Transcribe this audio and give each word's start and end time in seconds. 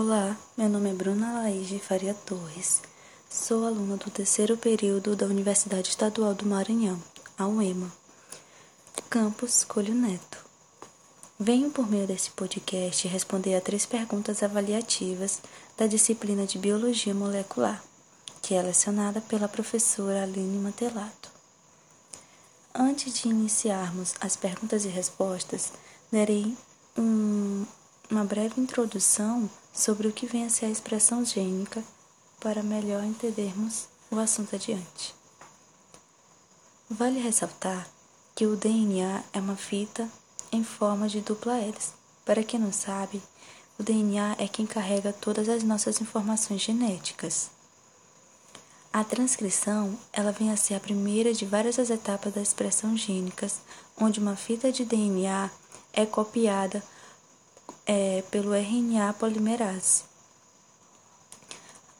Olá, 0.00 0.36
meu 0.56 0.68
nome 0.68 0.90
é 0.90 0.94
Bruna 0.94 1.40
Laís 1.40 1.66
de 1.66 1.80
Faria 1.80 2.14
Torres. 2.14 2.80
Sou 3.28 3.66
aluna 3.66 3.96
do 3.96 4.08
terceiro 4.08 4.56
período 4.56 5.16
da 5.16 5.26
Universidade 5.26 5.88
Estadual 5.88 6.36
do 6.36 6.46
Maranhão, 6.46 7.02
a 7.36 7.48
UEMA, 7.48 7.90
campus 9.10 9.64
Colho 9.64 9.92
Neto. 9.92 10.38
Venho 11.36 11.72
por 11.72 11.90
meio 11.90 12.06
desse 12.06 12.30
podcast 12.30 13.08
responder 13.08 13.56
a 13.56 13.60
três 13.60 13.86
perguntas 13.86 14.40
avaliativas 14.40 15.42
da 15.76 15.88
disciplina 15.88 16.46
de 16.46 16.60
Biologia 16.60 17.12
Molecular, 17.12 17.82
que 18.40 18.54
é 18.54 18.62
lecionada 18.62 19.20
pela 19.20 19.48
professora 19.48 20.22
Aline 20.22 20.58
Mantelato. 20.58 21.28
Antes 22.72 23.14
de 23.14 23.28
iniciarmos 23.28 24.14
as 24.20 24.36
perguntas 24.36 24.84
e 24.84 24.88
respostas, 24.88 25.72
darei 26.12 26.56
um, 26.96 27.66
uma 28.08 28.22
breve 28.22 28.60
introdução 28.60 29.50
sobre 29.78 30.08
o 30.08 30.12
que 30.12 30.26
vem 30.26 30.44
a 30.44 30.50
ser 30.50 30.66
a 30.66 30.70
expressão 30.70 31.24
gênica 31.24 31.84
para 32.40 32.64
melhor 32.64 33.04
entendermos 33.04 33.86
o 34.10 34.18
assunto 34.18 34.56
adiante. 34.56 35.14
Vale 36.90 37.20
ressaltar 37.20 37.88
que 38.34 38.44
o 38.44 38.56
DNA 38.56 39.22
é 39.32 39.38
uma 39.38 39.54
fita 39.54 40.08
em 40.50 40.64
forma 40.64 41.08
de 41.08 41.20
dupla 41.20 41.58
hélice. 41.58 41.92
Para 42.24 42.42
quem 42.42 42.58
não 42.58 42.72
sabe, 42.72 43.22
o 43.78 43.82
DNA 43.84 44.34
é 44.38 44.48
quem 44.48 44.66
carrega 44.66 45.12
todas 45.12 45.48
as 45.48 45.62
nossas 45.62 46.00
informações 46.00 46.60
genéticas. 46.60 47.50
A 48.92 49.04
transcrição, 49.04 49.96
ela 50.12 50.32
vem 50.32 50.50
a 50.50 50.56
ser 50.56 50.74
a 50.74 50.80
primeira 50.80 51.32
de 51.32 51.44
várias 51.44 51.78
etapas 51.78 52.34
da 52.34 52.42
expressão 52.42 52.96
gênicas, 52.96 53.60
onde 53.96 54.18
uma 54.18 54.34
fita 54.34 54.72
de 54.72 54.84
DNA 54.84 55.50
é 55.92 56.04
copiada 56.04 56.82
é, 57.88 58.22
pelo 58.30 58.54
RNA 58.54 59.14
polimerase. 59.14 60.02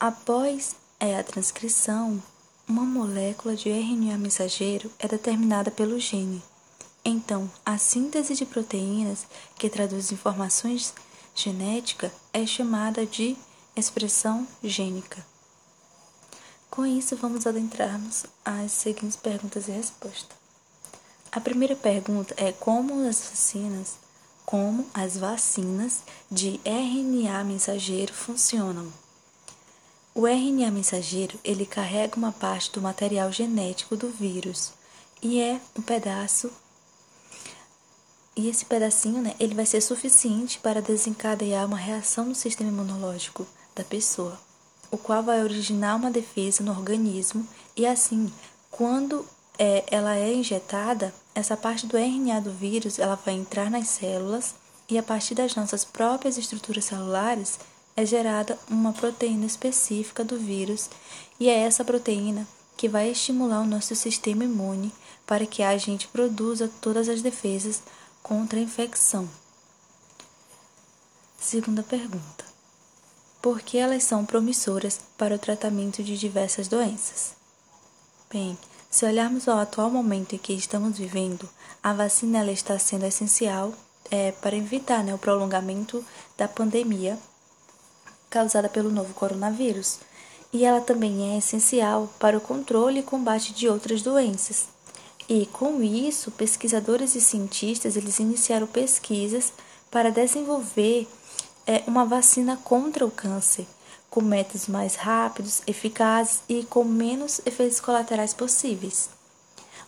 Após 0.00 0.74
é, 0.98 1.18
a 1.18 1.22
transcrição, 1.22 2.22
uma 2.66 2.84
molécula 2.84 3.54
de 3.54 3.68
RNA 3.68 4.16
mensageiro 4.16 4.90
é 4.98 5.06
determinada 5.06 5.70
pelo 5.70 6.00
gene. 6.00 6.42
Então, 7.04 7.50
a 7.66 7.76
síntese 7.76 8.34
de 8.34 8.46
proteínas 8.46 9.26
que 9.58 9.68
traduz 9.68 10.10
informações 10.10 10.94
genéticas 11.34 12.10
é 12.32 12.46
chamada 12.46 13.04
de 13.04 13.36
expressão 13.76 14.48
gênica. 14.62 15.24
Com 16.70 16.86
isso, 16.86 17.14
vamos 17.14 17.46
adentrarmos 17.46 18.24
às 18.42 18.72
seguintes 18.72 19.16
perguntas 19.16 19.68
e 19.68 19.72
respostas. 19.72 20.36
A 21.30 21.40
primeira 21.40 21.76
pergunta 21.76 22.34
é 22.38 22.52
como 22.52 23.06
as 23.06 23.20
vacinas 23.20 24.03
como 24.44 24.86
as 24.92 25.16
vacinas 25.16 26.02
de 26.30 26.60
RNA 26.64 27.44
mensageiro 27.44 28.12
funcionam. 28.12 28.92
O 30.14 30.26
RNA 30.26 30.70
mensageiro, 30.70 31.38
ele 31.42 31.66
carrega 31.66 32.16
uma 32.16 32.32
parte 32.32 32.70
do 32.70 32.80
material 32.80 33.32
genético 33.32 33.96
do 33.96 34.08
vírus 34.08 34.72
e 35.22 35.40
é 35.40 35.60
um 35.76 35.82
pedaço 35.82 36.50
e 38.36 38.48
esse 38.48 38.64
pedacinho, 38.64 39.22
né, 39.22 39.34
ele 39.38 39.54
vai 39.54 39.64
ser 39.64 39.80
suficiente 39.80 40.58
para 40.58 40.82
desencadear 40.82 41.66
uma 41.66 41.76
reação 41.76 42.26
no 42.26 42.34
sistema 42.34 42.70
imunológico 42.70 43.46
da 43.76 43.84
pessoa, 43.84 44.38
o 44.90 44.98
qual 44.98 45.22
vai 45.22 45.42
originar 45.42 45.94
uma 45.94 46.10
defesa 46.10 46.62
no 46.64 46.72
organismo 46.72 47.46
e 47.76 47.86
assim, 47.86 48.32
quando 48.72 49.24
é, 49.58 49.84
ela 49.88 50.16
é 50.16 50.32
injetada, 50.32 51.14
essa 51.34 51.56
parte 51.56 51.86
do 51.86 51.96
RNA 51.96 52.40
do 52.40 52.52
vírus 52.52 52.98
ela 52.98 53.14
vai 53.14 53.34
entrar 53.34 53.70
nas 53.70 53.88
células 53.88 54.54
e 54.88 54.98
a 54.98 55.02
partir 55.02 55.34
das 55.34 55.54
nossas 55.54 55.84
próprias 55.84 56.36
estruturas 56.36 56.84
celulares 56.84 57.58
é 57.96 58.04
gerada 58.04 58.58
uma 58.68 58.92
proteína 58.92 59.46
específica 59.46 60.24
do 60.24 60.38
vírus 60.38 60.90
e 61.38 61.48
é 61.48 61.58
essa 61.58 61.84
proteína 61.84 62.46
que 62.76 62.88
vai 62.88 63.10
estimular 63.10 63.60
o 63.60 63.66
nosso 63.66 63.94
sistema 63.94 64.44
imune 64.44 64.92
para 65.26 65.46
que 65.46 65.62
a 65.62 65.76
gente 65.78 66.08
produza 66.08 66.70
todas 66.80 67.08
as 67.08 67.22
defesas 67.22 67.82
contra 68.22 68.58
a 68.58 68.62
infecção. 68.62 69.28
Segunda 71.38 71.82
pergunta: 71.82 72.44
Por 73.40 73.60
que 73.60 73.78
elas 73.78 74.02
são 74.02 74.24
promissoras 74.24 75.00
para 75.16 75.34
o 75.34 75.38
tratamento 75.38 76.02
de 76.02 76.18
diversas 76.18 76.68
doenças? 76.68 77.34
Bem, 78.30 78.58
se 78.94 79.04
olharmos 79.04 79.48
ao 79.48 79.58
atual 79.58 79.90
momento 79.90 80.36
em 80.36 80.38
que 80.38 80.52
estamos 80.52 80.98
vivendo, 80.98 81.48
a 81.82 81.92
vacina 81.92 82.38
ela 82.38 82.52
está 82.52 82.78
sendo 82.78 83.04
essencial 83.04 83.74
é, 84.08 84.30
para 84.30 84.54
evitar 84.54 85.02
né, 85.02 85.12
o 85.12 85.18
prolongamento 85.18 86.04
da 86.38 86.46
pandemia 86.46 87.18
causada 88.30 88.68
pelo 88.68 88.92
novo 88.92 89.12
coronavírus. 89.12 89.98
E 90.52 90.64
ela 90.64 90.80
também 90.80 91.34
é 91.34 91.38
essencial 91.38 92.08
para 92.20 92.38
o 92.38 92.40
controle 92.40 93.00
e 93.00 93.02
combate 93.02 93.52
de 93.52 93.68
outras 93.68 94.00
doenças. 94.00 94.68
E 95.28 95.46
com 95.46 95.82
isso, 95.82 96.30
pesquisadores 96.30 97.16
e 97.16 97.20
cientistas 97.20 97.96
eles 97.96 98.20
iniciaram 98.20 98.68
pesquisas 98.68 99.52
para 99.90 100.12
desenvolver 100.12 101.08
é, 101.66 101.82
uma 101.88 102.04
vacina 102.04 102.56
contra 102.62 103.04
o 103.04 103.10
câncer 103.10 103.66
com 104.14 104.22
métodos 104.22 104.68
mais 104.68 104.94
rápidos, 104.94 105.60
eficazes 105.66 106.40
e 106.48 106.62
com 106.62 106.84
menos 106.84 107.40
efeitos 107.44 107.80
colaterais 107.80 108.32
possíveis, 108.32 109.10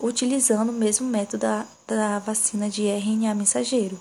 utilizando 0.00 0.70
o 0.70 0.72
mesmo 0.72 1.06
método 1.06 1.42
da, 1.42 1.66
da 1.86 2.18
vacina 2.20 2.70
de 2.70 2.86
RNA 2.88 3.34
mensageiro. 3.34 4.00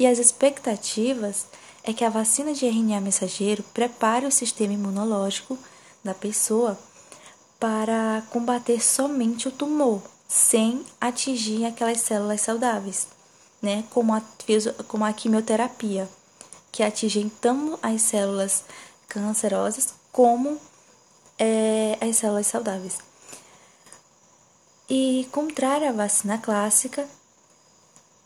E 0.00 0.04
as 0.04 0.18
expectativas 0.18 1.46
é 1.84 1.92
que 1.92 2.04
a 2.04 2.10
vacina 2.10 2.52
de 2.52 2.66
RNA 2.66 3.00
mensageiro 3.00 3.62
prepare 3.72 4.26
o 4.26 4.32
sistema 4.32 4.72
imunológico 4.72 5.56
da 6.02 6.12
pessoa 6.12 6.76
para 7.60 8.20
combater 8.30 8.82
somente 8.82 9.46
o 9.46 9.52
tumor, 9.52 10.02
sem 10.26 10.84
atingir 11.00 11.66
aquelas 11.66 12.00
células 12.00 12.40
saudáveis, 12.40 13.06
né? 13.62 13.84
como, 13.90 14.12
a, 14.12 14.20
como 14.88 15.04
a 15.04 15.12
quimioterapia, 15.12 16.08
que 16.72 16.82
atinge 16.82 17.30
tanto 17.40 17.78
as 17.80 18.02
células 18.02 18.64
cancerosas 19.12 19.92
como 20.10 20.58
é, 21.38 21.98
as 22.00 22.16
células 22.16 22.46
saudáveis. 22.46 22.98
E 24.88 25.28
contrário 25.30 25.88
à 25.88 25.92
vacina 25.92 26.38
clássica, 26.38 27.06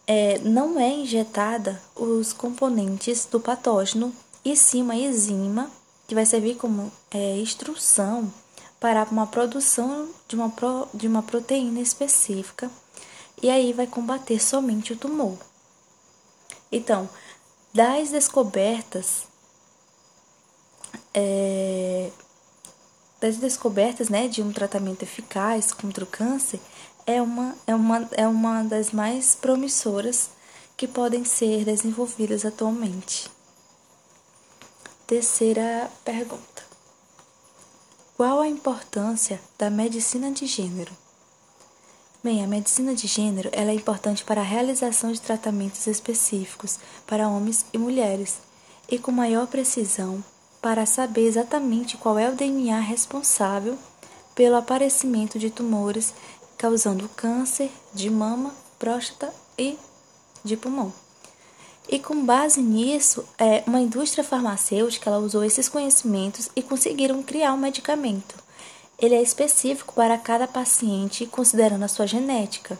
é, 0.06 0.38
não 0.38 0.78
é 0.78 0.88
injetada 0.88 1.82
os 1.96 2.32
componentes 2.32 3.26
do 3.26 3.40
patógeno 3.40 4.14
e 4.44 4.56
sim 4.56 4.82
uma 4.82 4.94
enzima 4.94 5.68
que 6.06 6.14
vai 6.14 6.24
servir 6.24 6.54
como 6.54 6.92
é, 7.10 7.36
instrução 7.38 8.32
para 8.78 9.02
uma 9.10 9.26
produção 9.26 10.08
de 10.28 10.36
uma, 10.36 10.50
pro, 10.50 10.88
de 10.94 11.08
uma 11.08 11.22
proteína 11.22 11.80
específica 11.80 12.70
e 13.42 13.50
aí 13.50 13.72
vai 13.72 13.88
combater 13.88 14.40
somente 14.40 14.92
o 14.92 14.96
tumor. 14.96 15.36
Então, 16.70 17.08
das 17.74 18.10
descobertas 18.10 19.24
é, 21.14 22.10
das 23.20 23.36
descobertas 23.36 24.08
né, 24.08 24.28
de 24.28 24.42
um 24.42 24.52
tratamento 24.52 25.02
eficaz 25.02 25.72
contra 25.72 26.04
o 26.04 26.06
câncer 26.06 26.60
é 27.06 27.22
uma, 27.22 27.54
é, 27.66 27.74
uma, 27.74 28.08
é 28.12 28.26
uma 28.26 28.62
das 28.64 28.90
mais 28.90 29.34
promissoras 29.34 30.30
que 30.76 30.86
podem 30.86 31.24
ser 31.24 31.64
desenvolvidas 31.64 32.44
atualmente. 32.44 33.30
Terceira 35.06 35.90
pergunta: 36.04 36.64
Qual 38.16 38.40
a 38.40 38.48
importância 38.48 39.40
da 39.56 39.70
medicina 39.70 40.30
de 40.30 40.46
gênero? 40.46 40.92
Bem, 42.22 42.42
a 42.42 42.46
medicina 42.46 42.92
de 42.92 43.06
gênero 43.06 43.48
ela 43.52 43.70
é 43.70 43.74
importante 43.74 44.24
para 44.24 44.40
a 44.40 44.44
realização 44.44 45.12
de 45.12 45.20
tratamentos 45.20 45.86
específicos 45.86 46.78
para 47.06 47.28
homens 47.28 47.64
e 47.72 47.78
mulheres 47.78 48.38
e 48.88 48.98
com 48.98 49.12
maior 49.12 49.46
precisão 49.46 50.24
para 50.66 50.84
saber 50.84 51.28
exatamente 51.28 51.96
qual 51.96 52.18
é 52.18 52.28
o 52.28 52.34
DNA 52.34 52.80
responsável 52.80 53.78
pelo 54.34 54.56
aparecimento 54.56 55.38
de 55.38 55.48
tumores 55.48 56.12
causando 56.58 57.08
câncer 57.10 57.70
de 57.94 58.10
mama, 58.10 58.52
próstata 58.76 59.32
e 59.56 59.78
de 60.42 60.56
pulmão. 60.56 60.92
E 61.88 62.00
com 62.00 62.26
base 62.26 62.60
nisso, 62.60 63.24
é, 63.38 63.62
uma 63.64 63.80
indústria 63.80 64.24
farmacêutica 64.24 65.08
ela 65.08 65.20
usou 65.20 65.44
esses 65.44 65.68
conhecimentos 65.68 66.50
e 66.56 66.64
conseguiram 66.64 67.22
criar 67.22 67.52
um 67.52 67.58
medicamento. 67.58 68.34
Ele 68.98 69.14
é 69.14 69.22
específico 69.22 69.94
para 69.94 70.18
cada 70.18 70.48
paciente, 70.48 71.26
considerando 71.26 71.84
a 71.84 71.88
sua 71.88 72.08
genética. 72.08 72.76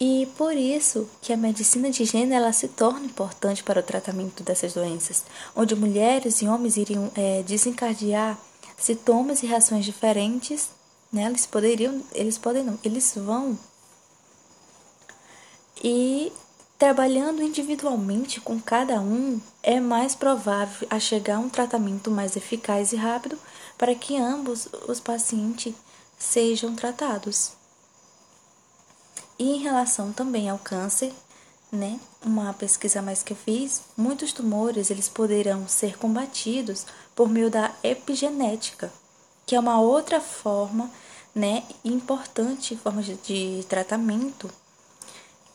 E 0.00 0.28
por 0.36 0.54
isso 0.54 1.08
que 1.20 1.32
a 1.32 1.36
medicina 1.36 1.90
de 1.90 2.04
gênero 2.04 2.34
ela 2.34 2.52
se 2.52 2.68
torna 2.68 3.06
importante 3.06 3.64
para 3.64 3.80
o 3.80 3.82
tratamento 3.82 4.42
dessas 4.44 4.72
doenças, 4.72 5.24
onde 5.56 5.74
mulheres 5.74 6.40
e 6.40 6.46
homens 6.46 6.76
iriam 6.76 7.10
é, 7.16 7.42
desencadear 7.42 8.38
sintomas 8.76 9.42
e 9.42 9.46
reações 9.46 9.84
diferentes, 9.84 10.70
né? 11.12 11.26
Eles 11.26 11.46
poderiam, 11.46 12.00
eles 12.12 12.38
podem 12.38 12.62
não, 12.62 12.78
eles 12.84 13.12
vão 13.16 13.58
e 15.82 16.32
Trabalhando 16.78 17.42
individualmente 17.42 18.40
com 18.40 18.60
cada 18.60 19.00
um, 19.00 19.40
é 19.64 19.80
mais 19.80 20.14
provável 20.14 20.86
a 20.88 21.00
chegar 21.00 21.34
a 21.34 21.40
um 21.40 21.48
tratamento 21.48 22.08
mais 22.08 22.36
eficaz 22.36 22.92
e 22.92 22.96
rápido 22.96 23.36
para 23.76 23.96
que 23.96 24.16
ambos 24.16 24.68
os 24.86 25.00
pacientes 25.00 25.74
sejam 26.16 26.76
tratados. 26.76 27.57
E 29.38 29.50
em 29.50 29.58
relação 29.58 30.12
também 30.12 30.48
ao 30.48 30.58
câncer, 30.58 31.12
né, 31.70 31.98
uma 32.24 32.52
pesquisa 32.52 33.00
mais 33.00 33.22
que 33.22 33.32
eu 33.32 33.36
fiz, 33.36 33.82
muitos 33.96 34.32
tumores 34.32 34.90
eles 34.90 35.08
poderão 35.08 35.68
ser 35.68 35.96
combatidos 35.96 36.86
por 37.14 37.28
meio 37.28 37.50
da 37.50 37.70
epigenética, 37.82 38.92
que 39.46 39.54
é 39.54 39.60
uma 39.60 39.80
outra 39.80 40.20
forma, 40.20 40.90
né, 41.34 41.62
importante 41.84 42.76
forma 42.76 43.02
de, 43.02 43.14
de 43.16 43.64
tratamento 43.68 44.50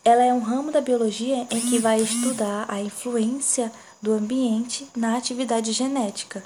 ela 0.06 0.26
é 0.26 0.34
um 0.34 0.42
ramo 0.42 0.70
da 0.70 0.82
biologia 0.82 1.48
em 1.50 1.62
que 1.62 1.80
vai 1.80 2.02
estudar 2.02 2.66
a 2.68 2.82
influência 2.82 3.72
do 4.02 4.12
ambiente 4.12 4.86
na 4.94 5.16
atividade 5.16 5.72
genética. 5.72 6.44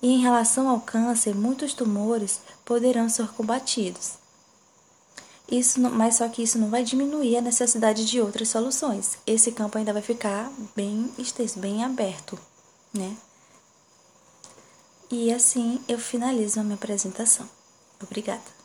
E 0.00 0.08
em 0.08 0.20
relação 0.20 0.68
ao 0.68 0.78
câncer, 0.78 1.34
muitos 1.34 1.74
tumores 1.74 2.40
poderão 2.64 3.08
ser 3.08 3.26
combatidos. 3.32 4.17
Isso, 5.50 5.80
mas 5.80 6.16
só 6.16 6.28
que 6.28 6.42
isso 6.42 6.58
não 6.58 6.68
vai 6.68 6.84
diminuir 6.84 7.38
a 7.38 7.40
necessidade 7.40 8.04
de 8.04 8.20
outras 8.20 8.50
soluções. 8.50 9.18
Esse 9.26 9.50
campo 9.50 9.78
ainda 9.78 9.94
vai 9.94 10.02
ficar 10.02 10.52
bem 10.76 11.10
extenso, 11.18 11.58
bem 11.58 11.82
aberto, 11.82 12.38
né? 12.92 13.16
E 15.10 15.32
assim 15.32 15.80
eu 15.88 15.98
finalizo 15.98 16.60
a 16.60 16.62
minha 16.62 16.74
apresentação. 16.74 17.48
Obrigada. 18.02 18.57